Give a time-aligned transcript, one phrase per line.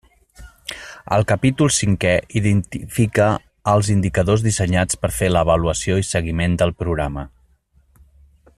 [1.17, 3.27] El capítol cinquè identifica
[3.73, 7.29] els indicadors dissenyats per fer l'avaluació i seguiment del programa.